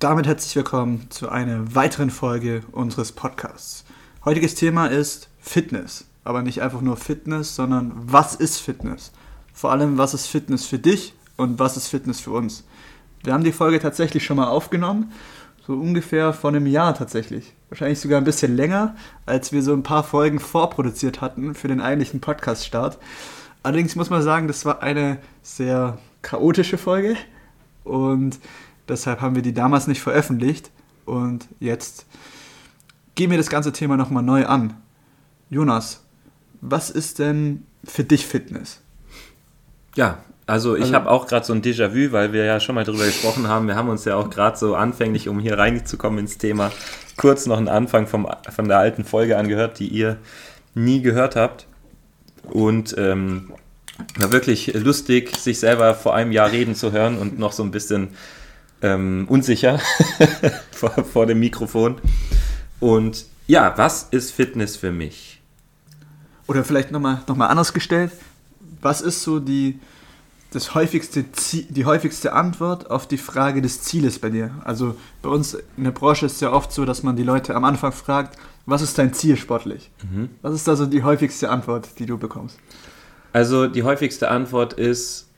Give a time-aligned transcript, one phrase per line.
[0.00, 3.84] damit herzlich willkommen zu einer weiteren Folge unseres Podcasts.
[4.24, 9.12] Heutiges Thema ist Fitness, aber nicht einfach nur Fitness, sondern was ist Fitness?
[9.52, 12.64] Vor allem, was ist Fitness für dich und was ist Fitness für uns?
[13.22, 15.12] Wir haben die Folge tatsächlich schon mal aufgenommen,
[15.66, 17.52] so ungefähr vor einem Jahr tatsächlich.
[17.68, 21.82] Wahrscheinlich sogar ein bisschen länger, als wir so ein paar Folgen vorproduziert hatten für den
[21.82, 22.96] eigentlichen Podcast-Start.
[23.62, 27.16] Allerdings muss man sagen, das war eine sehr chaotische Folge
[27.84, 28.38] und
[28.90, 30.70] deshalb haben wir die damals nicht veröffentlicht
[31.06, 32.06] und jetzt
[33.14, 34.74] gehen wir das ganze Thema nochmal neu an.
[35.48, 36.02] Jonas,
[36.60, 38.80] was ist denn für dich Fitness?
[39.96, 42.84] Ja, also ich Also- habe auch gerade so ein Déjà-vu, weil wir ja schon mal
[42.84, 43.66] drüber gesprochen haben.
[43.66, 46.70] Wir haben uns ja auch gerade so anfänglich, um hier reinzukommen ins Thema,
[47.16, 50.18] kurz noch einen Anfang vom, von der alten Folge angehört, die ihr
[50.74, 51.66] nie gehört habt.
[52.44, 53.52] Und ähm,
[54.16, 57.70] war wirklich lustig, sich selber vor einem Jahr reden zu hören und noch so ein
[57.70, 58.08] bisschen
[58.82, 59.78] ähm, unsicher
[60.72, 61.96] vor, vor dem Mikrofon.
[62.80, 65.40] Und ja, was ist Fitness für mich?
[66.46, 68.10] Oder vielleicht nochmal noch mal anders gestellt,
[68.82, 69.78] was ist so die,
[70.52, 74.50] das häufigste Zie- die häufigste Antwort auf die Frage des Zieles bei dir?
[74.64, 77.54] Also bei uns in der Branche ist es ja oft so, dass man die Leute
[77.54, 78.36] am Anfang fragt,
[78.66, 79.90] was ist dein Ziel sportlich?
[80.42, 82.56] Was ist da so die häufigste Antwort, die du bekommst?
[83.32, 85.29] Also die häufigste Antwort ist, "Hm,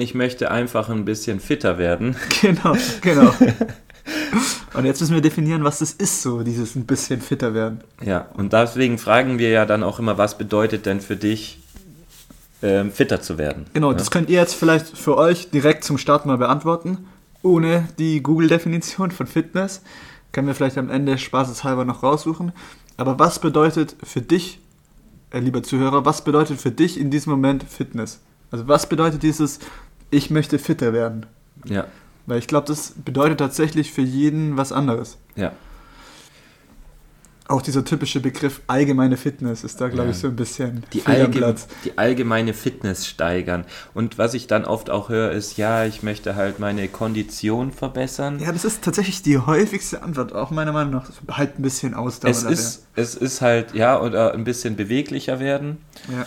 [0.00, 2.16] ich möchte einfach ein bisschen fitter werden.
[2.40, 3.34] Genau, genau.
[4.74, 7.80] Und jetzt müssen wir definieren, was das ist, so dieses ein bisschen fitter werden.
[8.02, 11.60] Ja, und deswegen fragen wir ja dann auch immer, was bedeutet denn für dich,
[12.62, 13.66] ähm, fitter zu werden?
[13.74, 13.98] Genau, ja?
[13.98, 17.06] das könnt ihr jetzt vielleicht für euch direkt zum Start mal beantworten,
[17.42, 19.82] ohne die Google-Definition von Fitness.
[20.32, 22.52] Können wir vielleicht am Ende spaßeshalber noch raussuchen.
[22.96, 24.60] Aber was bedeutet für dich,
[25.30, 28.20] äh, lieber Zuhörer, was bedeutet für dich in diesem Moment Fitness?
[28.50, 29.58] Also was bedeutet dieses,
[30.10, 31.26] ich möchte fitter werden?
[31.64, 31.86] Ja,
[32.26, 35.16] Weil ich glaube, das bedeutet tatsächlich für jeden was anderes.
[35.36, 35.52] ja.
[37.50, 40.10] Auch dieser typische Begriff allgemeine Fitness ist da, glaube Ja.
[40.10, 41.66] ich, so ein bisschen Die, allgeme, Platz.
[41.82, 43.64] die allgemeine Fitness steigern.
[43.94, 48.38] Und was ich dann oft auch höre, ist, ja, ich möchte halt meine Kondition verbessern.
[48.38, 51.10] Ja, das ist tatsächlich die häufigste Antwort, auch meiner Meinung nach.
[51.30, 52.32] Halt ein bisschen Ausdauer.
[52.32, 55.78] es, ist, es ist halt, ja, oder ein bisschen beweglicher werden.
[56.12, 56.26] Ja.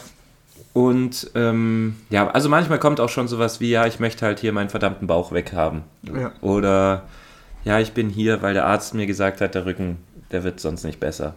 [0.74, 4.54] Und ähm, ja, also manchmal kommt auch schon sowas wie, ja, ich möchte halt hier
[4.54, 5.84] meinen verdammten Bauch weghaben.
[6.04, 6.32] Ja.
[6.42, 7.04] Oder
[7.66, 9.98] ja, ich bin hier, weil der Arzt mir gesagt hat, der Rücken,
[10.32, 11.36] der wird sonst nicht besser.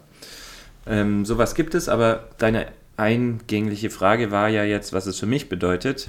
[0.87, 5.49] Ähm, sowas gibt es, aber deine eingängliche Frage war ja jetzt, was es für mich
[5.49, 6.09] bedeutet.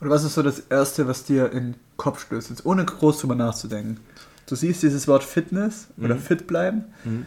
[0.00, 3.20] Oder was ist so das Erste, was dir in den Kopf stößt, jetzt ohne groß
[3.20, 3.98] drüber nachzudenken?
[4.46, 6.20] Du siehst dieses Wort Fitness oder Mhm.
[6.20, 6.84] fit bleiben.
[7.04, 7.26] Mhm.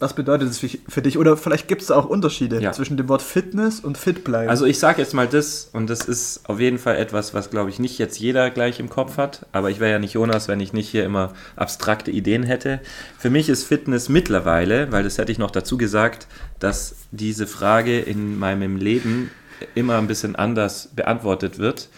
[0.00, 1.18] Was bedeutet es für, dich?
[1.18, 2.72] Oder vielleicht gibt es da auch Unterschiede Ja.
[2.72, 4.48] zwischen dem Wort Fitness und fit bleiben.
[4.48, 7.68] Also ich sage jetzt mal das, und das ist auf jeden Fall etwas, was, glaube
[7.68, 10.58] ich, nicht jetzt jeder gleich im Kopf hat, aber ich wäre ja nicht Jonas, wenn
[10.58, 12.80] ich nicht hier immer abstrakte Ideen hätte.
[13.18, 16.26] Für mich ist Fitness mittlerweile, weil das hätte ich noch dazu gesagt,
[16.58, 19.30] dass diese Frage in meinem Leben
[19.74, 21.90] immer ein bisschen anders beantwortet wird.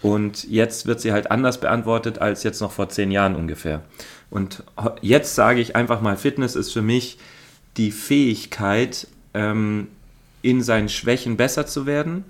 [0.00, 3.82] Und jetzt wird sie halt anders beantwortet als jetzt noch vor zehn Jahren ungefähr.
[4.30, 4.62] Und
[5.00, 7.18] jetzt sage ich einfach mal, Fitness ist für mich
[7.78, 9.88] die Fähigkeit, ähm,
[10.42, 12.24] in seinen Schwächen besser zu werden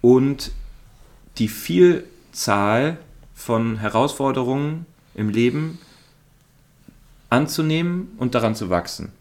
[0.00, 0.52] und
[1.38, 2.98] die Vielzahl
[3.34, 5.78] von Herausforderungen im Leben
[7.30, 9.12] anzunehmen und daran zu wachsen.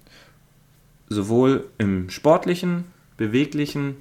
[1.09, 2.85] Sowohl im sportlichen,
[3.17, 3.97] beweglichen,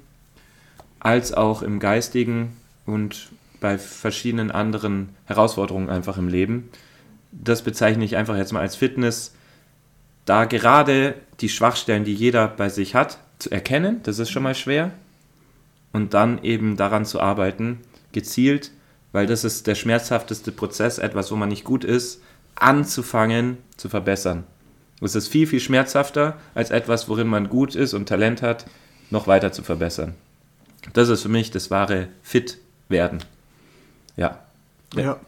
[0.99, 3.29] als auch im geistigen und
[3.59, 6.69] bei verschiedenen anderen Herausforderungen einfach im Leben.
[7.31, 9.33] Das bezeichne ich einfach jetzt mal als Fitness,
[10.27, 14.55] da gerade die Schwachstellen, die jeder bei sich hat, zu erkennen, das ist schon mal
[14.55, 14.91] schwer,
[15.93, 17.79] und dann eben daran zu arbeiten,
[18.11, 18.71] gezielt,
[19.13, 22.21] weil das ist der schmerzhafteste Prozess, etwas, wo man nicht gut ist,
[22.55, 24.43] anzufangen zu verbessern.
[24.99, 28.65] Es ist viel, viel schmerzhafter, als etwas, worin man gut ist und Talent hat,
[29.09, 30.15] noch weiter zu verbessern.
[30.93, 32.57] Das ist für mich das wahre Fit
[32.89, 33.19] werden.
[34.17, 34.39] Ja.
[34.95, 35.19] ja.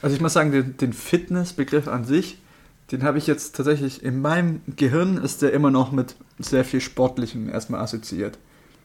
[0.00, 2.38] Also ich muss sagen, den, den Fitnessbegriff an sich,
[2.90, 6.80] den habe ich jetzt tatsächlich in meinem Gehirn ist der immer noch mit sehr viel
[6.80, 8.38] Sportlichem erstmal assoziiert.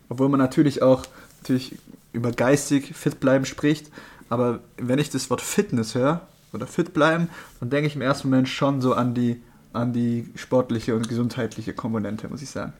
[0.09, 1.05] Obwohl man natürlich auch
[1.41, 1.77] natürlich
[2.11, 3.91] über geistig fit bleiben spricht,
[4.29, 6.21] aber wenn ich das Wort Fitness höre
[6.51, 7.29] oder fit bleiben,
[7.59, 9.41] dann denke ich im ersten Moment schon so an die
[9.73, 12.73] an die sportliche und gesundheitliche Komponente, muss ich sagen.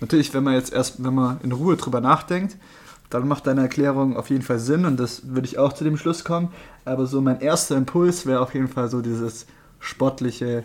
[0.00, 2.56] Natürlich, wenn man jetzt erst, wenn man in Ruhe drüber nachdenkt,
[3.10, 5.96] dann macht deine Erklärung auf jeden Fall Sinn und das würde ich auch zu dem
[5.96, 6.48] Schluss kommen.
[6.84, 9.46] Aber so mein erster Impuls wäre auf jeden Fall so dieses
[9.82, 10.64] sportliche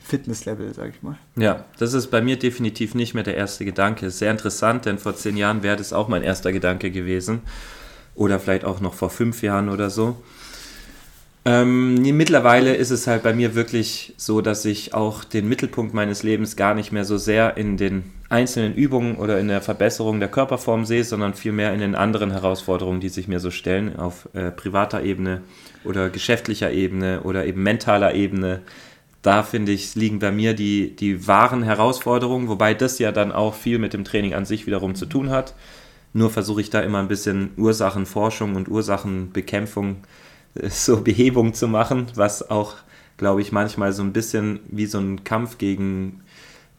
[0.00, 1.18] Fitnesslevel, sag ich mal.
[1.36, 4.10] Ja, das ist bei mir definitiv nicht mehr der erste Gedanke.
[4.10, 7.40] Sehr interessant, denn vor zehn Jahren wäre das auch mein erster Gedanke gewesen.
[8.14, 10.16] Oder vielleicht auch noch vor fünf Jahren oder so.
[11.44, 16.22] Ähm, mittlerweile ist es halt bei mir wirklich so, dass ich auch den Mittelpunkt meines
[16.22, 20.30] Lebens gar nicht mehr so sehr in den einzelnen Übungen oder in der Verbesserung der
[20.30, 24.50] Körperform sehe, sondern vielmehr in den anderen Herausforderungen, die sich mir so stellen, auf äh,
[24.50, 25.42] privater Ebene
[25.84, 28.62] oder geschäftlicher Ebene oder eben mentaler Ebene.
[29.20, 33.54] Da finde ich, liegen bei mir die, die wahren Herausforderungen, wobei das ja dann auch
[33.54, 35.54] viel mit dem Training an sich wiederum zu tun hat.
[36.14, 39.98] Nur versuche ich da immer ein bisschen Ursachenforschung und Ursachenbekämpfung
[40.70, 42.76] so Behebung zu machen, was auch,
[43.18, 46.22] glaube ich, manchmal so ein bisschen wie so ein Kampf gegen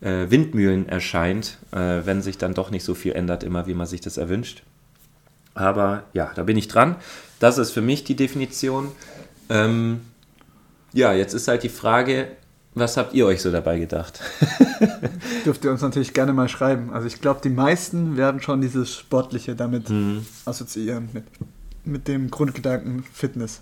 [0.03, 3.87] äh, Windmühlen erscheint, äh, wenn sich dann doch nicht so viel ändert, immer wie man
[3.87, 4.63] sich das erwünscht.
[5.55, 6.95] Aber ja, da bin ich dran.
[7.39, 8.91] Das ist für mich die Definition.
[9.49, 10.01] Ähm,
[10.93, 12.27] ja, jetzt ist halt die Frage,
[12.75, 14.19] was habt ihr euch so dabei gedacht?
[15.45, 16.91] Dürft ihr uns natürlich gerne mal schreiben.
[16.91, 20.25] Also ich glaube, die meisten werden schon dieses Sportliche damit mhm.
[20.45, 21.25] assoziieren, mit
[21.85, 23.61] mit dem Grundgedanken Fitness?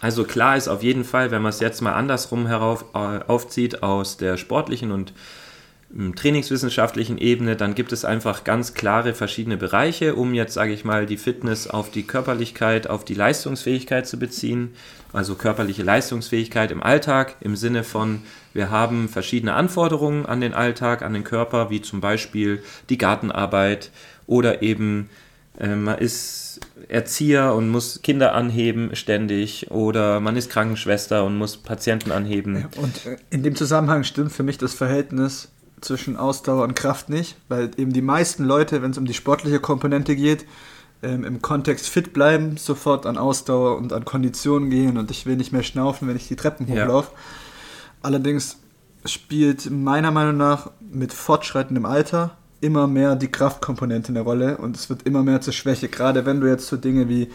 [0.00, 3.82] Also klar ist auf jeden Fall, wenn man es jetzt mal andersrum herauf, äh, aufzieht
[3.82, 5.12] aus der sportlichen und
[6.14, 11.04] trainingswissenschaftlichen Ebene, dann gibt es einfach ganz klare verschiedene Bereiche, um jetzt, sage ich mal,
[11.04, 14.72] die Fitness auf die Körperlichkeit, auf die Leistungsfähigkeit zu beziehen.
[15.12, 18.22] Also körperliche Leistungsfähigkeit im Alltag im Sinne von,
[18.54, 23.90] wir haben verschiedene Anforderungen an den Alltag, an den Körper, wie zum Beispiel die Gartenarbeit
[24.28, 25.10] oder eben
[25.58, 31.56] äh, man ist Erzieher und muss Kinder anheben ständig oder man ist Krankenschwester und muss
[31.56, 32.66] Patienten anheben.
[32.76, 35.48] Und äh, in dem Zusammenhang stimmt für mich das Verhältnis
[35.80, 39.60] zwischen Ausdauer und Kraft nicht, weil eben die meisten Leute, wenn es um die sportliche
[39.60, 40.46] Komponente geht,
[41.02, 45.36] ähm, im Kontext fit bleiben, sofort an Ausdauer und an Konditionen gehen und ich will
[45.36, 47.10] nicht mehr schnaufen, wenn ich die Treppen hochlaufe.
[47.12, 47.18] Ja.
[48.02, 48.58] Allerdings
[49.04, 54.90] spielt meiner Meinung nach mit fortschreitendem Alter immer mehr die Kraftkomponente eine Rolle und es
[54.90, 55.88] wird immer mehr zur Schwäche.
[55.88, 57.30] Gerade wenn du jetzt so Dinge wie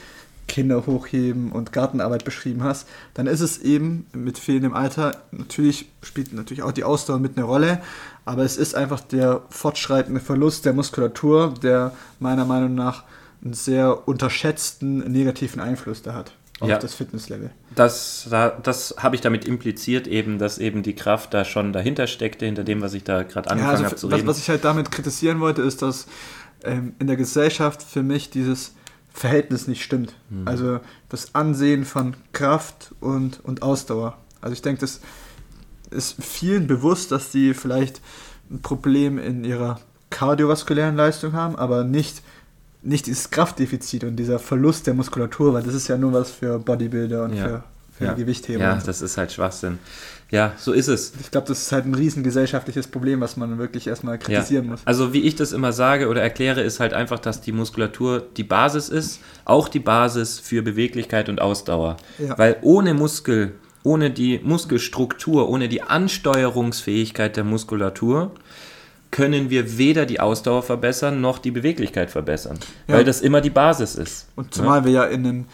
[0.47, 6.33] Kinder hochheben und Gartenarbeit beschrieben hast, dann ist es eben mit fehlendem Alter, natürlich spielt
[6.33, 7.81] natürlich auch die Ausdauer mit eine Rolle,
[8.25, 13.03] aber es ist einfach der fortschreitende Verlust der Muskulatur, der meiner Meinung nach
[13.44, 16.80] einen sehr unterschätzten negativen Einfluss da hat auf ja.
[16.80, 17.51] das Fitnesslevel.
[17.75, 18.30] Das,
[18.63, 22.63] das habe ich damit impliziert, eben, dass eben die Kraft da schon dahinter steckte, hinter
[22.63, 24.27] dem, was ich da gerade angefangen ja, also habe zu reden.
[24.27, 26.07] Was, was ich halt damit kritisieren wollte, ist, dass
[26.63, 28.74] ähm, in der Gesellschaft für mich dieses
[29.15, 30.13] Verhältnis nicht stimmt.
[30.29, 30.47] Mhm.
[30.47, 30.79] Also
[31.09, 34.17] das Ansehen von Kraft und, und Ausdauer.
[34.41, 35.00] Also ich denke, das
[35.89, 38.01] ist vielen bewusst, dass die vielleicht
[38.51, 39.79] ein Problem in ihrer
[40.09, 42.21] kardiovaskulären Leistung haben, aber nicht
[42.81, 46.59] nicht dieses Kraftdefizit und dieser Verlust der Muskulatur, weil das ist ja nur was für
[46.59, 47.44] Bodybuilder und ja.
[47.44, 47.63] für,
[47.97, 48.13] für ja.
[48.13, 48.63] Gewichtheber.
[48.63, 49.80] Ja, das ist halt Schwachsinn.
[50.31, 51.13] Ja, so ist es.
[51.21, 54.71] Ich glaube, das ist halt ein riesen gesellschaftliches Problem, was man wirklich erstmal kritisieren ja.
[54.71, 54.81] muss.
[54.86, 58.44] Also wie ich das immer sage oder erkläre, ist halt einfach, dass die Muskulatur die
[58.44, 61.97] Basis ist, auch die Basis für Beweglichkeit und Ausdauer.
[62.18, 62.38] Ja.
[62.38, 63.53] Weil ohne Muskel,
[63.83, 68.31] ohne die Muskelstruktur, ohne die Ansteuerungsfähigkeit der Muskulatur,
[69.12, 72.95] können wir weder die Ausdauer verbessern noch die Beweglichkeit verbessern, ja.
[72.95, 74.27] weil das immer die Basis ist.
[74.36, 74.86] Und zumal ja?
[74.86, 75.45] wir ja in einem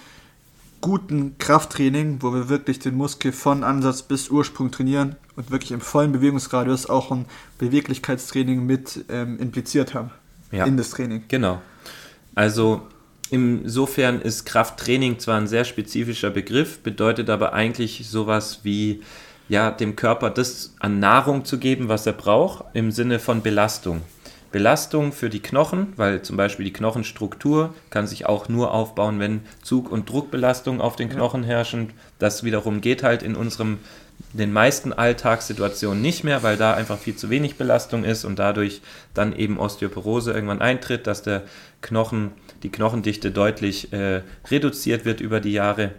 [0.82, 5.82] guten Krafttraining, wo wir wirklich den Muskel von Ansatz bis Ursprung trainieren und wirklich im
[5.82, 7.26] vollen Bewegungsradius auch ein
[7.60, 10.12] Beweglichkeitstraining mit ähm, impliziert haben
[10.52, 10.66] ja.
[10.66, 11.24] in das Training.
[11.28, 11.62] Genau.
[12.36, 12.82] Also
[13.30, 19.02] insofern ist Krafttraining zwar ein sehr spezifischer Begriff, bedeutet aber eigentlich sowas wie
[19.50, 24.02] ja, dem Körper das an Nahrung zu geben, was er braucht, im Sinne von Belastung.
[24.52, 29.42] Belastung für die Knochen, weil zum Beispiel die Knochenstruktur kann sich auch nur aufbauen, wenn
[29.64, 31.94] Zug- und Druckbelastung auf den Knochen herrschen.
[32.20, 33.80] Das wiederum geht halt in unserem
[34.34, 38.82] den meisten Alltagssituationen nicht mehr, weil da einfach viel zu wenig Belastung ist und dadurch
[39.14, 41.44] dann eben Osteoporose irgendwann eintritt, dass der
[41.82, 42.32] Knochen,
[42.64, 45.92] die Knochendichte deutlich äh, reduziert wird über die Jahre.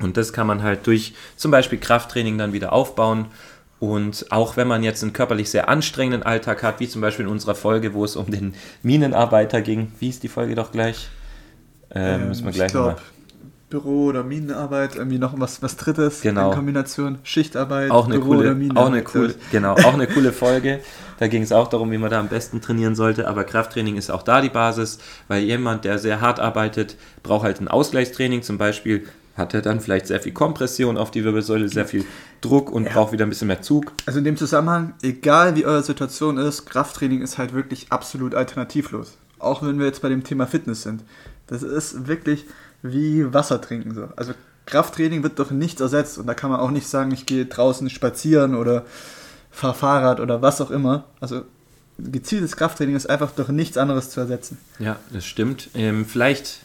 [0.00, 3.26] Und das kann man halt durch zum Beispiel Krafttraining dann wieder aufbauen.
[3.84, 7.30] Und auch wenn man jetzt einen körperlich sehr anstrengenden Alltag hat, wie zum Beispiel in
[7.30, 9.92] unserer Folge, wo es um den Minenarbeiter ging.
[10.00, 11.08] Wie ist die Folge doch gleich?
[11.94, 12.96] Ähm, ähm, müssen wir gleich nochmal.
[13.70, 16.50] Büro oder Minenarbeit, irgendwie noch was, was Drittes genau.
[16.50, 18.84] in Kombination Schichtarbeit, auch eine Büro coole, oder Minenarbeit.
[18.84, 20.80] Auch eine coole, genau, auch eine coole Folge.
[21.18, 23.26] Da ging es auch darum, wie man da am besten trainieren sollte.
[23.26, 27.60] Aber Krafttraining ist auch da die Basis, weil jemand, der sehr hart arbeitet, braucht halt
[27.60, 31.86] ein Ausgleichstraining, zum Beispiel hat er dann vielleicht sehr viel Kompression auf die Wirbelsäule, sehr
[31.86, 32.04] viel
[32.40, 32.92] Druck und ja.
[32.92, 33.92] braucht wieder ein bisschen mehr Zug.
[34.06, 39.16] Also in dem Zusammenhang, egal wie eure Situation ist, Krafttraining ist halt wirklich absolut alternativlos.
[39.38, 41.02] Auch wenn wir jetzt bei dem Thema Fitness sind.
[41.46, 42.46] Das ist wirklich
[42.82, 44.08] wie Wasser trinken so.
[44.16, 44.32] Also
[44.66, 47.90] Krafttraining wird doch nichts ersetzt und da kann man auch nicht sagen, ich gehe draußen
[47.90, 48.84] spazieren oder
[49.50, 51.04] fahre Fahrrad oder was auch immer.
[51.20, 51.42] Also
[51.98, 54.58] gezieltes Krafttraining ist einfach durch nichts anderes zu ersetzen.
[54.78, 55.70] Ja, das stimmt.
[55.74, 56.60] Ähm, vielleicht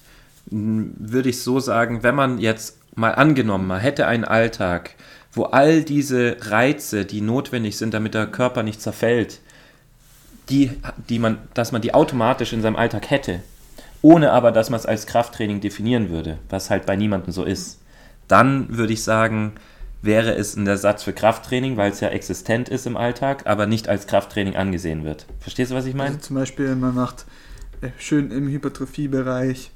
[0.46, 4.96] würde ich so sagen, wenn man jetzt mal angenommen, man hätte einen Alltag,
[5.32, 9.40] wo all diese Reize, die notwendig sind, damit der Körper nicht zerfällt,
[10.50, 10.72] die,
[11.08, 13.42] die man, dass man die automatisch in seinem Alltag hätte,
[14.02, 17.80] ohne aber, dass man es als Krafttraining definieren würde, was halt bei niemandem so ist,
[18.28, 19.54] dann würde ich sagen,
[20.02, 23.90] wäre es ein Ersatz für Krafttraining, weil es ja existent ist im Alltag, aber nicht
[23.90, 25.26] als Krafttraining angesehen wird.
[25.40, 26.12] Verstehst du, was ich meine?
[26.12, 27.26] Also zum Beispiel, man macht
[27.82, 29.72] äh, schön im Hypertrophiebereich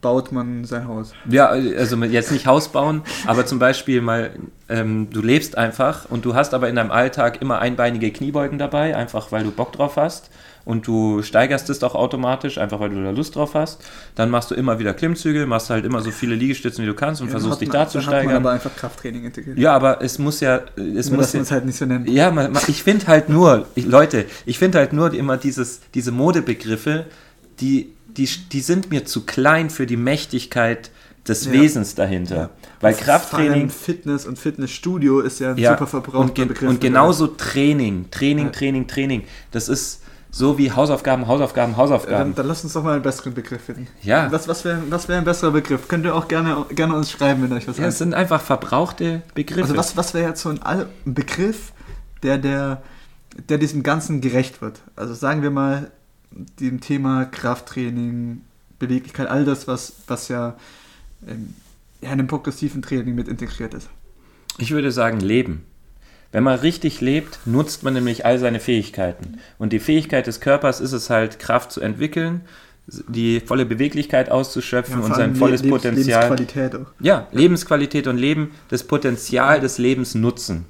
[0.00, 1.12] baut man sein Haus.
[1.28, 4.30] Ja, also jetzt nicht Haus bauen, aber zum Beispiel mal,
[4.68, 8.96] ähm, du lebst einfach und du hast aber in deinem Alltag immer einbeinige Kniebeugen dabei,
[8.96, 10.30] einfach weil du Bock drauf hast
[10.64, 13.82] und du steigerst es auch automatisch, einfach weil du da Lust drauf hast.
[14.14, 17.20] Dann machst du immer wieder Klimmzüge, machst halt immer so viele Liegestützen, wie du kannst
[17.20, 18.26] und ja, versuchst dich da zu steigern.
[18.26, 19.58] Man aber einfach Krafttraining integriert.
[19.58, 22.08] Ja, aber es muss ja, es nur, muss dass man es halt nicht so nennt.
[22.08, 26.12] Ja, man, ich finde halt nur, ich, Leute, ich finde halt nur immer dieses, diese
[26.12, 27.06] Modebegriffe,
[27.60, 30.90] die die, die sind mir zu klein für die Mächtigkeit
[31.26, 31.52] des ja.
[31.52, 32.36] Wesens dahinter.
[32.36, 32.50] Ja.
[32.80, 33.70] Weil Krafttraining.
[33.70, 35.72] Fitness und Fitnessstudio ist ja ein ja.
[35.72, 36.68] super verbrauchter und, Begriff.
[36.68, 39.24] Und genauso Training, Training, Training, Training.
[39.50, 42.30] Das ist so wie Hausaufgaben, Hausaufgaben, Hausaufgaben.
[42.30, 43.88] Dann, dann lass uns doch mal einen besseren Begriff finden.
[44.02, 44.30] Ja.
[44.30, 45.88] Was, was wäre was wär ein besserer Begriff?
[45.88, 49.22] Könnt ihr auch gerne, gerne uns schreiben, wenn euch was Ja, es sind einfach verbrauchte
[49.34, 49.62] Begriffe.
[49.62, 51.72] Also was, was wäre jetzt so ein, ein Begriff,
[52.22, 52.82] der, der,
[53.48, 54.80] der diesem Ganzen gerecht wird?
[54.94, 55.90] Also sagen wir mal,
[56.30, 58.42] dem Thema Krafttraining,
[58.78, 60.56] Beweglichkeit, all das, was, was ja,
[61.26, 61.54] ähm,
[62.00, 63.88] ja in einem progressiven Training mit integriert ist.
[64.58, 65.64] Ich würde sagen, Leben.
[66.32, 69.38] Wenn man richtig lebt, nutzt man nämlich all seine Fähigkeiten.
[69.58, 72.42] Und die Fähigkeit des Körpers ist es halt, Kraft zu entwickeln,
[72.86, 76.22] die volle Beweglichkeit auszuschöpfen ja, und sein volles Lebens Potenzial.
[76.22, 76.86] Lebensqualität auch.
[77.00, 80.66] Ja, Lebensqualität und Leben, das Potenzial des Lebens nutzen.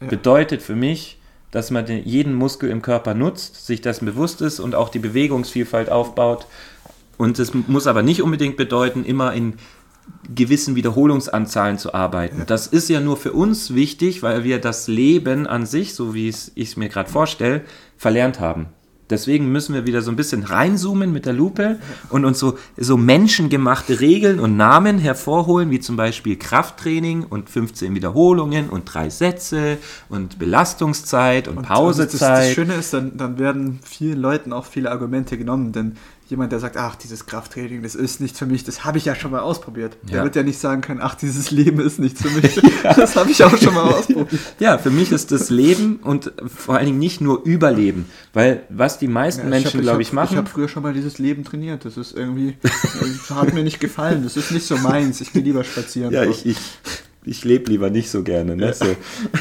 [0.00, 0.08] Ja.
[0.08, 1.18] Bedeutet für mich,
[1.54, 4.98] dass man den, jeden Muskel im Körper nutzt, sich das bewusst ist und auch die
[4.98, 6.46] Bewegungsvielfalt aufbaut.
[7.16, 9.54] Und das muss aber nicht unbedingt bedeuten, immer in
[10.34, 12.42] gewissen Wiederholungsanzahlen zu arbeiten.
[12.48, 16.28] Das ist ja nur für uns wichtig, weil wir das Leben an sich, so wie
[16.28, 17.62] ich es mir gerade vorstelle,
[17.96, 18.66] verlernt haben.
[19.14, 21.78] Deswegen müssen wir wieder so ein bisschen reinzoomen mit der Lupe
[22.10, 27.94] und uns so, so menschengemachte Regeln und Namen hervorholen, wie zum Beispiel Krafttraining und 15
[27.94, 29.78] Wiederholungen und drei Sätze
[30.08, 32.20] und Belastungszeit und, und Pausezeit.
[32.20, 35.96] Das, das, Schöne ist, dann, dann werden vielen Leuten auch viele Argumente genommen, denn
[36.28, 39.14] jemand, der sagt, ach, dieses Krafttraining, das ist nichts für mich, das habe ich ja
[39.14, 39.96] schon mal ausprobiert.
[40.06, 40.12] Ja.
[40.12, 42.56] Der wird ja nicht sagen können, ach, dieses Leben ist nichts für mich.
[42.84, 42.94] ja.
[42.94, 44.40] Das habe ich auch schon mal ausprobiert.
[44.58, 48.98] Ja, für mich ist das Leben und vor allen Dingen nicht nur Überleben, weil was
[48.98, 50.32] die meisten ja, Menschen, glaube ich, machen.
[50.32, 51.84] Ich habe früher schon mal dieses Leben trainiert.
[51.84, 52.56] Das ist irgendwie,
[53.30, 54.22] hat mir nicht gefallen.
[54.22, 55.20] Das ist nicht so meins.
[55.20, 56.04] Ich gehe lieber spazieren.
[56.14, 56.58] Ja, ich, ich,
[57.24, 58.56] ich lebe lieber nicht so gerne.
[58.56, 58.72] Ne?
[58.72, 58.86] So,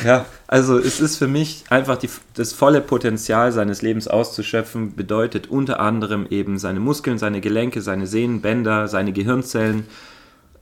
[0.06, 5.48] ja, also es ist für mich einfach die, das volle Potenzial seines Lebens auszuschöpfen, bedeutet
[5.48, 9.86] unter anderem eben seine Muskeln, seine Gelenke, seine Sehnen, Bänder, seine Gehirnzellen,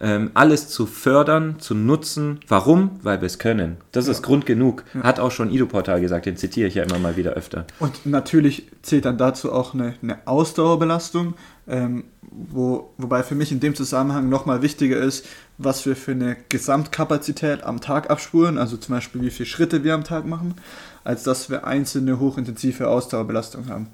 [0.02, 2.40] ähm, alles zu fördern, zu nutzen.
[2.48, 3.00] Warum?
[3.04, 3.78] Weil wir es können.
[3.92, 4.12] Das ja.
[4.12, 4.84] ist Grund genug.
[5.04, 7.66] Hat auch schon Ido Portal gesagt, den zitiere ich ja immer mal wieder öfter.
[7.80, 11.36] Und natürlich zählt dann dazu auch eine, eine Ausdauerbelastung,
[11.68, 15.28] ähm, wo, wobei für mich in dem Zusammenhang nochmal wichtiger ist,
[15.58, 19.94] was wir für eine Gesamtkapazität am Tag abspuren, also zum Beispiel wie viele Schritte wir
[19.94, 20.56] am Tag machen,
[21.04, 23.88] als dass wir einzelne hochintensive Ausdauerbelastung haben.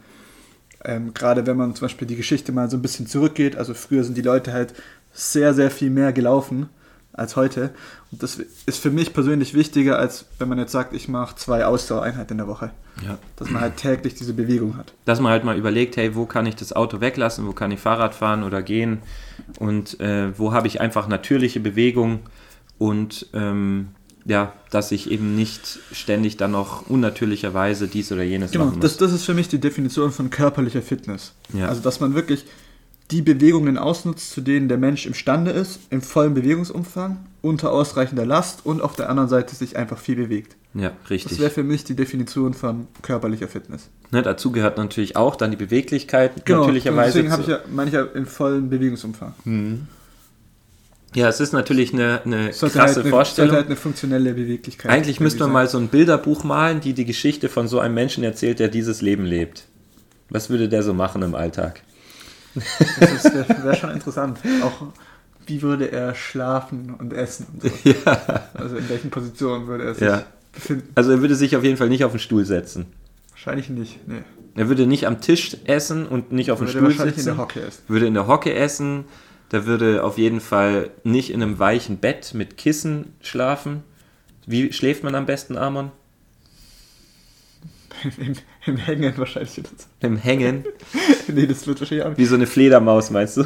[0.86, 4.04] Ähm, gerade wenn man zum Beispiel die Geschichte mal so ein bisschen zurückgeht, also früher
[4.04, 4.74] sind die Leute halt
[5.14, 6.70] sehr, sehr viel mehr gelaufen
[7.18, 7.72] als heute.
[8.12, 11.66] Und das ist für mich persönlich wichtiger, als wenn man jetzt sagt, ich mache zwei
[11.66, 12.72] Ausdauereinheiten in der Woche.
[13.06, 13.18] Ja.
[13.36, 14.94] Dass man halt täglich diese Bewegung hat.
[15.06, 17.80] Dass man halt mal überlegt, hey, wo kann ich das Auto weglassen, wo kann ich
[17.80, 19.00] Fahrrad fahren oder gehen
[19.60, 22.22] und äh, wo habe ich einfach natürliche Bewegung
[22.78, 23.90] und ähm,
[24.26, 28.84] ja, dass ich eben nicht ständig dann noch unnatürlicherweise dies oder jenes genau, machen muss.
[28.84, 31.34] Das, das ist für mich die Definition von körperlicher Fitness.
[31.54, 31.68] Ja.
[31.68, 32.46] Also, dass man wirklich
[33.12, 38.66] die Bewegungen ausnutzt, zu denen der Mensch imstande ist, im vollen Bewegungsumfang, unter ausreichender Last
[38.66, 40.56] und auf der anderen Seite sich einfach viel bewegt.
[40.74, 41.32] Ja, richtig.
[41.32, 43.90] Das wäre für mich die Definition von körperlicher Fitness.
[44.12, 47.24] Ne, dazu gehört natürlich auch dann die Beweglichkeit, genau, natürlicherweise.
[47.24, 49.34] Deswegen habe ich ja, ja im vollen Bewegungsumfang.
[49.46, 49.88] Mhm.
[51.16, 53.50] Ja, es ist natürlich eine, eine sollte krasse halt eine, Vorstellung.
[53.50, 54.92] Sollte halt eine funktionelle Beweglichkeit.
[54.92, 58.24] Eigentlich müsste man mal so ein Bilderbuch malen, die die Geschichte von so einem Menschen
[58.24, 59.66] erzählt, der dieses Leben lebt.
[60.30, 61.82] Was würde der so machen im Alltag?
[63.00, 63.24] Das
[63.64, 64.40] wäre schon interessant.
[64.64, 64.88] Auch
[65.46, 67.70] wie würde er schlafen und essen und so.
[67.90, 68.50] Ja.
[68.54, 70.24] Also in welchen Positionen würde er sich ja.
[70.52, 70.90] befinden.
[70.96, 72.88] Also er würde sich auf jeden Fall nicht auf den Stuhl setzen.
[73.32, 74.24] Wahrscheinlich nicht, nee.
[74.56, 77.20] Er würde nicht am Tisch essen und nicht auf dem Stuhl sitzen.
[77.20, 77.82] in der Hocke essen.
[77.88, 79.06] Würde in der Hocke essen.
[79.52, 83.84] Der würde auf jeden Fall nicht in einem weichen Bett mit Kissen schlafen.
[84.48, 85.92] Wie schläft man am besten, Amon?
[88.68, 89.64] Im, Hängen wahrscheinlich.
[90.02, 90.66] Im Hängen?
[91.28, 93.44] nee, das wird wahrscheinlich auch Wie so eine Fledermaus, meinst du?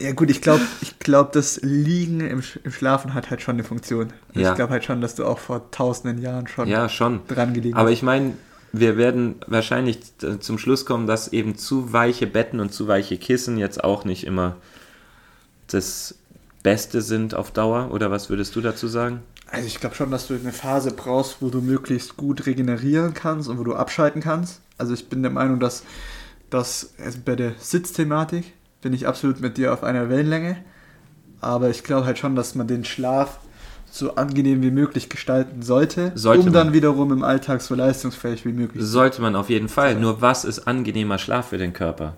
[0.00, 3.64] Ja gut, ich glaube, ich glaub, das Liegen im, im Schlafen hat halt schon eine
[3.64, 4.12] Funktion.
[4.34, 4.50] Ja.
[4.50, 7.20] Ich glaube halt schon, dass du auch vor tausenden Jahren schon Ja, schon.
[7.28, 7.94] dran gelegen Aber hast.
[7.94, 8.32] ich meine,
[8.72, 13.16] wir werden wahrscheinlich äh, zum Schluss kommen, dass eben zu weiche Betten und zu weiche
[13.16, 14.56] Kissen jetzt auch nicht immer
[15.68, 16.16] das
[16.64, 17.90] Beste sind auf Dauer.
[17.92, 19.20] Oder was würdest du dazu sagen?
[19.52, 23.48] Also ich glaube schon, dass du eine Phase brauchst, wo du möglichst gut regenerieren kannst
[23.50, 24.60] und wo du abschalten kannst.
[24.78, 25.82] Also ich bin der Meinung, dass,
[26.48, 30.56] dass also bei der Sitzthematik bin ich absolut mit dir auf einer Wellenlänge.
[31.42, 33.40] Aber ich glaube halt schon, dass man den Schlaf
[33.90, 36.74] so angenehm wie möglich gestalten sollte, Sollte um dann man.
[36.74, 38.82] wiederum im Alltag so leistungsfähig wie möglich.
[38.82, 39.96] Sollte man auf jeden Fall.
[39.96, 42.16] Nur was ist angenehmer Schlaf für den Körper?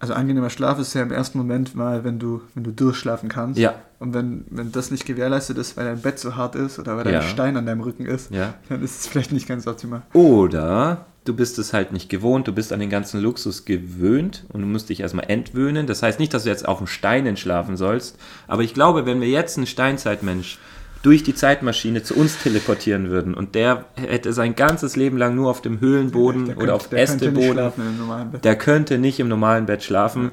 [0.00, 3.58] Also angenehmer Schlaf ist ja im ersten Moment mal, wenn du, wenn du durchschlafen kannst.
[3.58, 6.96] Ja, Und wenn, wenn das nicht gewährleistet ist, weil dein Bett so hart ist oder
[6.96, 7.18] weil Ja.
[7.20, 8.54] dein Stein an deinem Rücken ist, ja.
[8.68, 10.02] dann ist es vielleicht nicht ganz optimal.
[10.12, 14.60] Oder du bist es halt nicht gewohnt, du bist an den ganzen Luxus gewöhnt und
[14.60, 15.86] du musst dich erstmal entwöhnen.
[15.88, 19.20] Das heißt nicht, dass du jetzt auf dem Steinen schlafen sollst, aber ich glaube, wenn
[19.20, 20.58] wir jetzt einen Steinzeitmensch
[21.02, 23.34] durch die Zeitmaschine zu uns teleportieren würden.
[23.34, 26.90] Und der hätte sein ganzes Leben lang nur auf dem Höhlenboden Der oder könnte- auf
[26.90, 30.30] könnte Ästeboden, der könnte nicht im normalen Bett schlafen.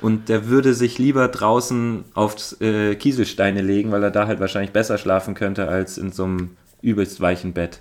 [0.00, 4.70] Und der würde sich lieber draußen auf äh, Kieselsteine legen, weil er da halt wahrscheinlich
[4.72, 6.50] besser schlafen könnte als in so einem
[6.82, 7.80] übelst weichen Bett.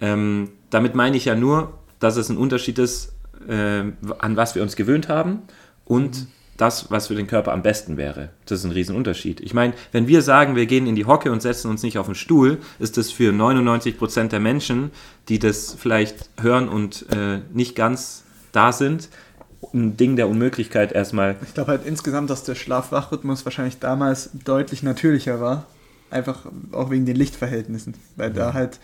[0.00, 3.14] Ähm, damit meine ich ja nur, dass es ein Unterschied ist,
[3.48, 3.84] äh,
[4.18, 5.40] an was wir uns gewöhnt haben
[5.86, 6.26] und
[6.56, 8.30] das, was für den Körper am besten wäre.
[8.46, 9.40] Das ist ein Riesenunterschied.
[9.40, 12.06] Ich meine, wenn wir sagen, wir gehen in die Hocke und setzen uns nicht auf
[12.06, 14.90] den Stuhl, ist das für 99% der Menschen,
[15.28, 19.08] die das vielleicht hören und äh, nicht ganz da sind,
[19.74, 21.36] ein Ding der Unmöglichkeit erstmal.
[21.42, 25.66] Ich glaube halt insgesamt, dass der Schlaf-Wach-Rhythmus wahrscheinlich damals deutlich natürlicher war.
[26.10, 27.94] Einfach auch wegen den Lichtverhältnissen.
[28.16, 28.78] Weil da halt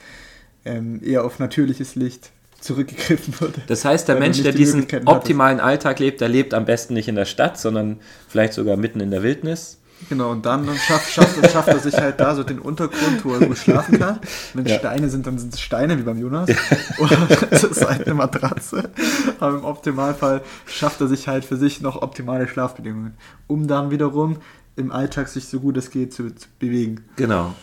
[0.64, 2.31] ähm, eher auf natürliches Licht
[2.62, 3.61] zurückgegriffen wurde.
[3.66, 7.09] Das heißt, der Mensch, der die diesen optimalen Alltag lebt, der lebt am besten nicht
[7.09, 9.78] in der Stadt, sondern vielleicht sogar mitten in der Wildnis.
[10.08, 13.47] Genau, und dann schafft, schafft, schafft er sich halt da so den Untergrund, wo er
[13.47, 14.19] gut schlafen kann.
[14.54, 14.78] Wenn Ja.
[14.78, 16.50] Steine sind, dann sind es Steine, wie beim Jonas.
[16.99, 17.19] Oder
[17.50, 18.91] es ist halt eine Matratze.
[19.39, 23.15] Aber im Optimalfall schafft er sich halt für sich noch optimale Schlafbedingungen,
[23.47, 24.39] um dann wiederum
[24.75, 27.04] im Alltag sich so gut es geht zu, zu bewegen.
[27.17, 27.54] Genau.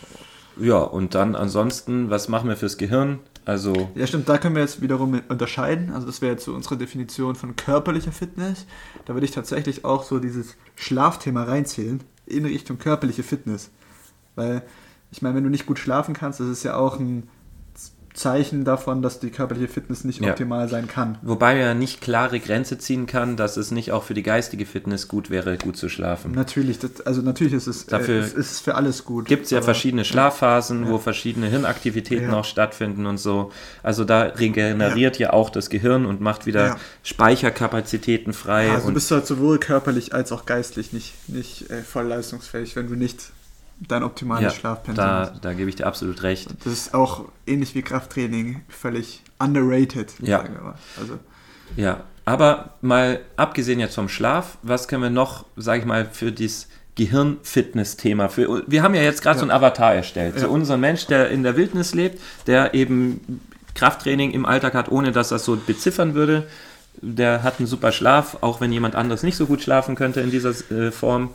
[0.58, 3.18] Ja, und dann ansonsten, was machen wir fürs Gehirn?
[3.50, 5.90] Also, Ja, stimmt, da können wir jetzt wiederum unterscheiden.
[5.92, 8.64] Also, das wäre jetzt so unsere Definition von körperlicher Fitness.
[9.06, 13.72] Da würde ich tatsächlich auch so dieses Schlafthema reinzählen in Richtung körperliche Fitness.
[14.36, 14.62] Weil,
[15.10, 17.28] ich meine, wenn du nicht gut schlafen kannst, das ist ja auch ein
[18.14, 20.30] Zeichen davon, dass die körperliche Fitness nicht Ja.
[20.30, 21.18] optimal sein kann.
[21.22, 24.66] wobei man ja nicht klare Grenze ziehen kann, dass es nicht auch für die geistige
[24.66, 26.32] Fitness gut wäre, gut zu schlafen.
[26.32, 29.26] Natürlich, das, also natürlich ist es, Dafür äh, es ist für alles gut.
[29.26, 30.90] Gibt es ja verschiedene Schlafphasen, Ja.
[30.90, 33.52] wo verschiedene Hirnaktivitäten auch stattfinden und so.
[33.82, 36.78] Also da regeneriert ja, auch das Gehirn und macht wieder.
[37.02, 38.70] Speicherkapazitäten frei.
[38.72, 42.88] Also du bist halt sowohl körperlich als auch geistlich nicht, nicht äh, voll leistungsfähig, wenn
[42.88, 43.30] du nicht
[43.88, 46.48] dein optimales ja, Schlafpensum da, da gebe ich dir absolut recht.
[46.64, 50.12] Das ist auch ähnlich wie Krafttraining völlig underrated.
[50.20, 50.38] Ja.
[50.38, 50.74] sagen wir mal.
[51.00, 51.18] Also,
[51.76, 56.30] Ja, aber mal abgesehen jetzt vom Schlaf, was können wir noch, sage ich mal, für
[56.32, 58.30] dieses Gehirn-Fitness-Thema,
[58.66, 59.40] wir haben ja jetzt gerade Ja.
[59.40, 60.42] so einen Avatar erstellt, Ja.
[60.42, 63.40] so unseren Mensch, der in der Wildnis lebt, der eben
[63.74, 66.46] Krafttraining im Alltag hat, ohne dass er es so beziffern würde.
[67.02, 70.30] Der hat einen super Schlaf, auch wenn jemand anderes nicht so gut schlafen könnte in
[70.30, 71.30] dieser äh, Form.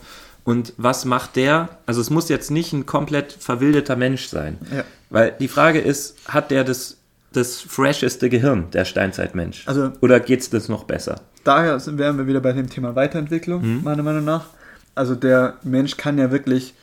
[0.46, 1.68] Und was macht der?
[1.84, 4.56] Also es muss jetzt nicht ein komplett verwildeter Mensch sein.
[4.74, 4.84] ja.
[5.10, 6.96] Weil die Frage ist, hat der das,
[7.32, 9.66] das fresheste Gehirn, der Steinzeitmensch?
[9.68, 11.20] Also Oder geht es das noch besser?
[11.44, 13.84] daher wären wir wieder bei dem Thema Weiterentwicklung, Mhm.
[13.84, 14.46] meiner Meinung nach.
[14.96, 16.74] Also der Mensch kann ja wirklich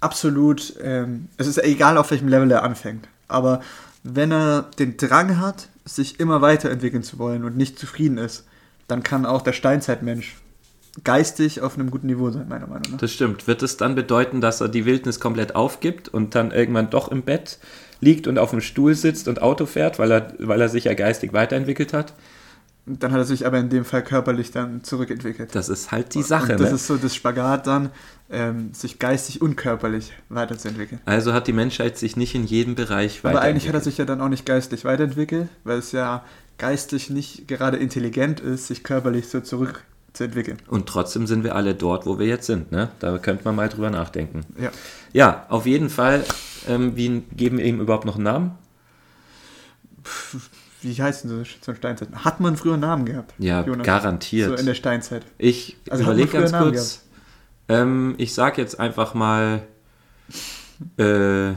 [0.00, 3.60] absolut, ähm, es ist egal, auf welchem Level er anfängt, aber
[4.02, 8.44] wenn er den Drang hat, sich immer weiterentwickeln zu wollen und nicht zufrieden ist,
[8.86, 10.36] dann kann auch der Steinzeitmensch
[11.04, 12.98] geistig auf einem guten Niveau sein, meiner Meinung nach.
[12.98, 13.46] Das stimmt.
[13.46, 17.22] Wird es dann bedeuten, dass er die Wildnis komplett aufgibt und dann irgendwann doch im
[17.22, 17.58] Bett
[18.00, 20.94] liegt und auf dem Stuhl sitzt und Auto fährt, weil er, weil er sich ja
[20.94, 22.14] geistig weiterentwickelt hat?
[22.90, 25.54] Dann hat er sich aber in dem Fall körperlich dann zurückentwickelt.
[25.54, 26.52] Das ist halt die Sache.
[26.52, 26.76] Und das Ne?
[26.76, 27.90] ist so das Spagat dann,
[28.30, 30.98] ähm, sich geistig und körperlich weiterzuentwickeln.
[31.04, 33.84] Also hat die Menschheit sich nicht in jedem Bereich Aber eigentlich hat er weiterentwickelt.
[33.84, 36.24] sich ja dann auch nicht geistlich weiterentwickelt, weil es ja
[36.56, 39.40] geistig nicht gerade intelligent ist, sich körperlich so
[40.12, 40.58] zurückzuentwickeln.
[40.68, 42.72] Und trotzdem sind wir alle dort, wo wir jetzt sind.
[42.72, 42.90] Ne?
[42.98, 44.40] Da könnte man mal drüber nachdenken.
[44.60, 44.70] Ja.
[45.12, 46.24] Ja, auf jeden Fall.
[46.66, 48.50] Ähm, wie geben wir ihm überhaupt noch einen Namen?
[50.82, 52.08] Wie heißt denn so so ein Steinzeit?
[52.12, 53.34] Hat man früher einen Namen gehabt?
[53.38, 53.86] Ja, Jonas?
[53.86, 54.48] garantiert.
[54.50, 55.24] So in der Steinzeit.
[55.38, 57.04] Ich Also überlege ganz kurz.
[57.68, 59.62] Ähm, ich sag jetzt einfach mal
[60.96, 61.52] äh,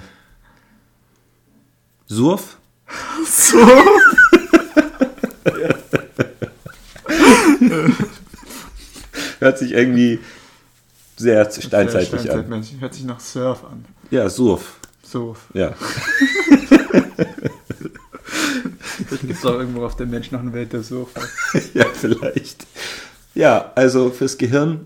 [2.08, 2.58] Surf.
[3.26, 3.58] So.
[9.52, 10.20] Hört sich irgendwie
[11.18, 12.66] sehr steinzeitlich Sehr an.
[12.80, 13.84] Hört sich nach Surf an.
[14.10, 14.80] Ja, Surf.
[15.04, 15.48] Surf.
[15.54, 15.74] Ja.
[19.08, 21.10] Vielleicht gibt es auch irgendwo auf der Mensch noch eine Welt der Surf.
[21.74, 22.66] ja, vielleicht.
[23.36, 24.86] Ja, also fürs Gehirn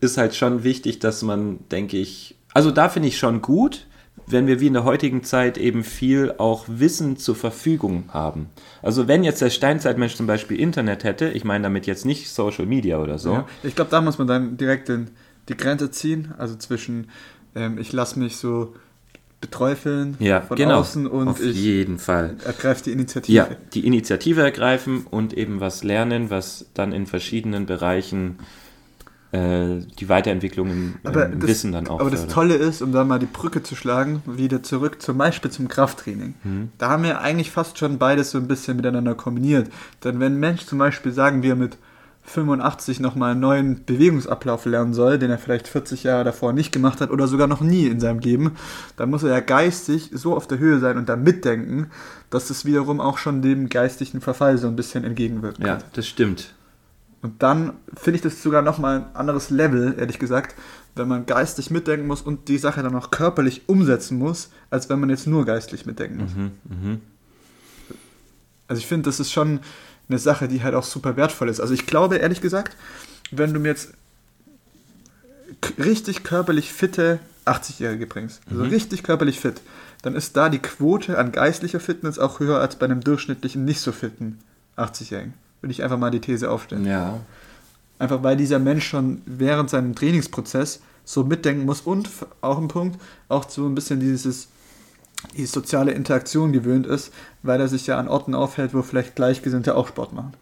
[0.00, 3.86] ist halt schon wichtig, dass man, denke ich, also da finde ich schon gut,
[4.30, 8.48] wenn wir wie in der heutigen Zeit eben viel auch Wissen zur Verfügung haben.
[8.82, 12.66] Also wenn jetzt der Steinzeitmensch zum Beispiel Internet hätte, ich meine damit jetzt nicht Social
[12.66, 13.46] Media oder so, Ja.
[13.62, 15.10] Ich glaube, da muss man dann direkt den,
[15.48, 17.08] die Grenze ziehen, also zwischen
[17.54, 18.74] ähm, ich lasse mich so
[19.40, 22.36] beträufeln ja, von genau, außen und auf ich jeden Fall.
[22.44, 23.36] ergreife die Initiative.
[23.36, 28.38] Ja, die Initiative ergreifen und eben was lernen, was dann in verschiedenen Bereichen
[29.30, 32.28] die Weiterentwicklung im, Aber, im das, Wissen dann auch aber das.
[32.28, 36.34] Tolle ist, um da mal die Brücke zu schlagen, wieder zurück zum Beispiel zum Krafttraining.
[36.42, 36.70] Mhm.
[36.78, 39.70] Da haben wir eigentlich fast schon beides so ein bisschen miteinander kombiniert.
[40.02, 41.76] Denn wenn ein Mensch zum Beispiel, sagen wir, mit
[42.28, 47.00] 85 nochmal einen neuen Bewegungsablauf lernen soll, den er vielleicht 40 Jahre davor nicht gemacht
[47.00, 48.52] hat oder sogar noch nie in seinem Leben,
[48.96, 51.90] dann muss er ja geistig so auf der Höhe sein und da mitdenken,
[52.30, 55.58] dass es wiederum auch schon dem geistigen Verfall so ein bisschen entgegenwirkt.
[55.58, 56.54] Ja, das stimmt.
[57.20, 60.54] Und dann finde ich das sogar nochmal ein anderes Level, ehrlich gesagt,
[60.94, 65.00] wenn man geistig mitdenken muss und die Sache dann auch körperlich umsetzen muss, als wenn
[65.00, 66.34] man jetzt nur geistlich mitdenken muss.
[66.34, 67.00] Mhm, mhm.
[68.68, 69.60] Also ich finde, das ist schon
[70.08, 71.60] eine Sache, die halt auch super wertvoll ist.
[71.60, 72.76] Also ich glaube, ehrlich gesagt,
[73.30, 73.92] wenn du mir jetzt
[75.78, 78.70] richtig körperlich fitte 80-Jährige bringst, also Mhm.
[78.70, 79.60] richtig körperlich fit,
[80.02, 83.80] dann ist da die Quote an geistlicher Fitness auch höher als bei einem durchschnittlichen nicht
[83.80, 84.38] so fitten
[84.76, 85.34] 80-Jährigen.
[85.60, 86.86] Würde ich einfach mal die These aufstellen.
[86.86, 87.20] Ja,
[87.98, 92.08] Einfach weil dieser Mensch schon während seinem Trainingsprozess so mitdenken muss und
[92.40, 94.48] auch ein Punkt, auch so ein bisschen dieses,
[95.36, 99.74] die soziale Interaktion gewöhnt ist, weil er sich ja an Orten aufhält, wo vielleicht Gleichgesinnte
[99.74, 100.34] auch Sport machen.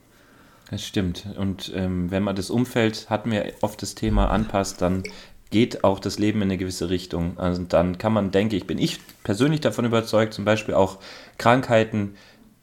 [0.70, 1.26] das stimmt.
[1.38, 5.04] Und ähm, wenn man das Umfeld, hatten wir oft das Thema, anpasst, dann
[5.50, 7.38] geht auch das Leben in eine gewisse Richtung.
[7.38, 10.98] Also dann kann man, denke ich, bin ich persönlich davon überzeugt, zum Beispiel auch
[11.38, 12.16] Krankheiten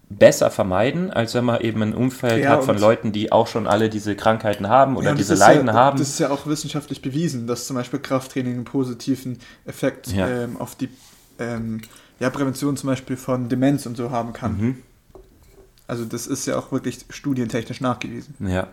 [0.10, 3.68] besser vermeiden, als wenn man eben ein Umfeld Ja, hat von Leuten, die auch schon
[3.68, 5.98] alle diese Krankheiten haben oder Ja, diese Leiden ja, haben.
[5.98, 10.76] Das ist ja auch wissenschaftlich bewiesen, dass zum Beispiel Krafttraining einen positiven Effekt ähm, auf
[10.76, 10.90] die
[11.40, 11.82] ähm,
[12.20, 14.58] ja, Prävention zum Beispiel von Demenz und so haben kann.
[14.58, 14.78] Mhm.
[15.88, 18.36] Also das ist ja auch wirklich studientechnisch nachgewiesen.
[18.40, 18.68] Ja.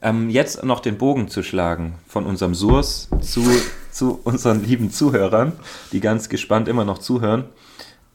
[0.00, 3.42] Ähm, jetzt noch den Bogen zu schlagen von unserem Source zu,
[3.90, 5.52] zu unseren lieben Zuhörern,
[5.92, 7.46] die ganz gespannt immer noch zuhören.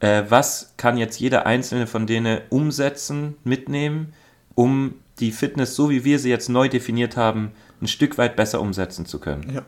[0.00, 4.12] Äh, was kann jetzt jeder einzelne von denen umsetzen, mitnehmen,
[4.54, 8.60] um die Fitness, so wie wir sie jetzt neu definiert haben, ein Stück weit besser
[8.60, 9.52] umsetzen zu können?
[9.54, 9.62] Ja.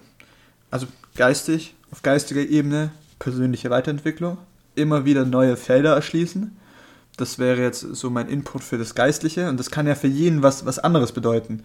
[0.70, 4.38] Also geistig, auf geistiger Ebene, persönliche Weiterentwicklung,
[4.74, 6.56] immer wieder neue Felder erschließen.
[7.18, 10.42] Das wäre jetzt so mein Input für das Geistliche und das kann ja für jeden
[10.42, 11.62] was, was anderes bedeuten.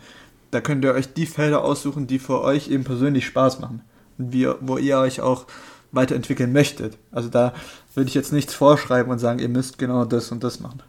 [0.51, 3.81] Da könnt ihr euch die Felder aussuchen, die für euch eben persönlich Spaß machen
[4.17, 5.45] und wie, wo ihr euch auch
[5.91, 6.97] weiterentwickeln möchtet.
[7.11, 7.53] Also da
[7.97, 10.83] würde ich jetzt nichts vorschreiben und sagen, ihr müsst genau das und das machen.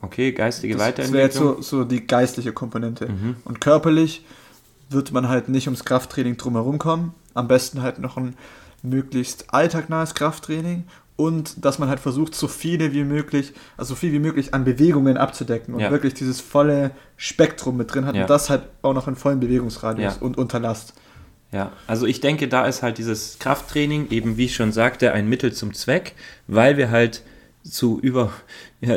[0.00, 1.62] Okay, geistige Das, das wäre jetzt Weiterentwicklung.
[1.62, 3.08] so, so die geistliche Komponente.
[3.08, 3.36] Mhm.
[3.44, 4.24] Und körperlich
[4.90, 7.12] wird man halt nicht ums Krafttraining drumherum kommen.
[7.34, 8.36] Am besten halt noch ein
[8.82, 10.84] möglichst alltagnahes Krafttraining
[11.16, 14.62] und dass man halt versucht, so viele wie möglich, also so viel wie möglich an
[14.64, 15.90] Bewegungen abzudecken und Ja.
[15.90, 18.22] wirklich dieses volle Spektrum mit drin hat Ja.
[18.22, 20.22] und das halt auch noch in vollen Bewegungsradius Ja.
[20.22, 20.94] und unter Last.
[21.52, 25.28] Ja, also ich denke, da ist halt dieses Krafttraining eben, wie ich schon sagte, ein
[25.28, 26.14] Mittel zum Zweck,
[26.46, 27.22] weil wir halt
[27.62, 28.32] zu über
[28.80, 28.96] ja,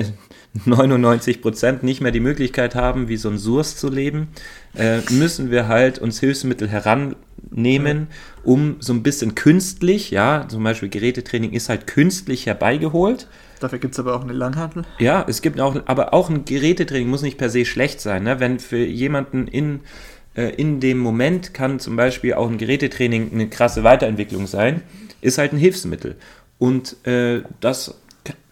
[0.66, 4.28] 99 Prozent nicht mehr die Möglichkeit haben, wie so ein Surs zu leben,
[4.76, 8.08] äh, müssen wir halt uns Hilfsmittel herannehmen,
[8.44, 13.28] um so ein bisschen künstlich, ja, zum Beispiel Gerätetraining ist halt künstlich herbeigeholt,
[13.62, 14.86] Dafür gibt es aber auch eine Langhantel.
[14.98, 18.24] ja, es gibt auch, aber auch ein Gerätetraining muss nicht per se schlecht sein.
[18.24, 18.40] Ne?
[18.40, 19.82] Wenn für jemanden in,
[20.34, 24.82] in dem Moment kann zum Beispiel auch ein Gerätetraining eine krasse Weiterentwicklung sein,
[25.22, 26.15] ist halt ein Hilfsmittel.
[26.58, 27.96] Und äh, das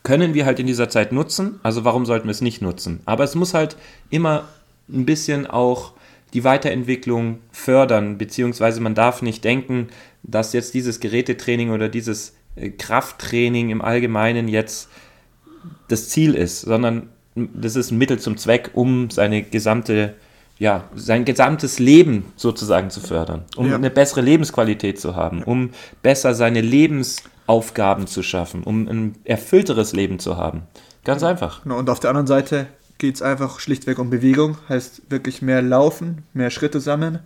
[0.03, 1.59] können wir halt in dieser Zeit nutzen.
[1.63, 3.01] Also warum sollten wir es nicht nutzen?
[3.05, 3.77] Aber es muss halt
[4.09, 4.47] immer
[4.91, 5.93] ein bisschen auch
[6.33, 9.87] die Weiterentwicklung fördern, beziehungsweise man darf nicht denken,
[10.23, 14.89] dass jetzt dieses Gerätetraining oder dieses äh, Krafttraining im Allgemeinen jetzt
[15.87, 20.15] das Ziel ist, sondern das ist ein Mittel zum Zweck, um seine gesamte,
[20.59, 23.75] ja, sein gesamtes Leben sozusagen zu fördern, um Ja.
[23.75, 25.71] eine bessere Lebensqualität zu haben, um
[26.03, 30.63] besser seine Lebensaufgaben zu schaffen, um ein erfüllteres Leben zu haben.
[31.05, 31.63] Ganz einfach.
[31.63, 32.67] Genau, und auf der anderen Seite
[32.97, 37.19] geht es einfach schlichtweg um Bewegung, heißt wirklich mehr Laufen, mehr Schritte sammeln.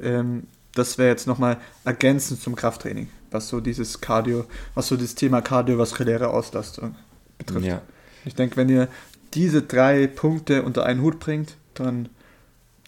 [0.00, 5.14] Ähm, das wäre jetzt nochmal ergänzend zum Krafttraining, was so dieses Cardio, was so das
[5.14, 6.94] Thema kardiovaskuläre Auslastung
[7.38, 7.64] betrifft.
[7.66, 7.80] Ja.
[8.26, 8.88] Ich denke, wenn ihr
[9.32, 12.10] diese drei Punkte unter einen Hut bringt, dann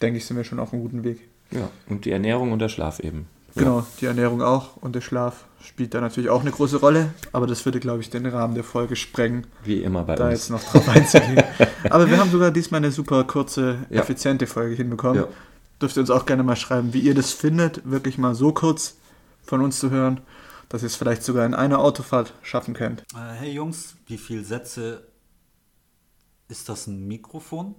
[0.01, 1.19] denke ich, sind wir schon auf einem guten Weg.
[1.51, 3.27] Ja, und die Ernährung und der Schlaf eben.
[3.55, 7.47] Genau, die Ernährung auch und der Schlaf spielt da natürlich auch eine große Rolle, aber
[7.47, 10.33] das würde, glaube ich, den Rahmen der Folge sprengen, Wie immer bei da uns.
[10.33, 11.43] jetzt noch drauf einzugehen.
[11.89, 13.99] aber wir haben sogar diesmal eine super kurze, Ja.
[14.01, 15.23] effiziente Folge hinbekommen.
[15.23, 15.27] Ja.
[15.81, 18.95] Dürft ihr uns auch gerne mal schreiben, wie ihr das findet, wirklich mal so kurz
[19.43, 20.21] von uns zu hören,
[20.69, 23.01] dass ihr es vielleicht sogar in einer Autofahrt schaffen könnt.
[23.13, 25.07] Äh, hey Jungs, wie viele Sätze
[26.47, 27.75] ist das ein Mikrofon?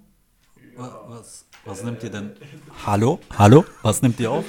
[0.77, 2.33] Wa- Was, was nimmt ihr denn?
[2.87, 3.19] Hallo?
[3.39, 3.65] Hallo?
[3.83, 4.45] Was nimmt ihr auf?